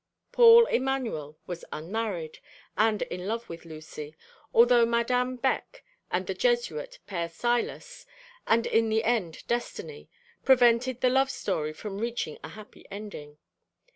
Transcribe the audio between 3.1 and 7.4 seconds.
love with Lucy, although Madame Beck and the Jesuit, Père